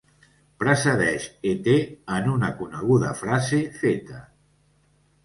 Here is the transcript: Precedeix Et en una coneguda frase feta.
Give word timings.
Precedeix 0.61 1.27
Et 1.49 1.69
en 2.15 2.29
una 2.31 2.49
coneguda 2.63 3.13
frase 3.21 3.61
feta. 3.83 4.23